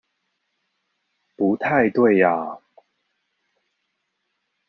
[1.35, 2.57] 不太對啊！